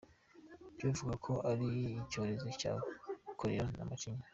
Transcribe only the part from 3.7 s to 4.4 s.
na Macinya.